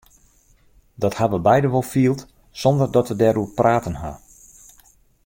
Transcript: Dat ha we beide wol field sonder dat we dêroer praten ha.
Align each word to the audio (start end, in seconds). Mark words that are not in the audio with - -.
Dat 0.95 1.13
ha 1.17 1.25
we 1.31 1.39
beide 1.47 1.67
wol 1.71 1.81
field 1.91 2.19
sonder 2.61 2.87
dat 2.91 3.07
we 3.09 3.15
dêroer 3.21 3.51
praten 3.59 3.93
ha. 4.01 4.11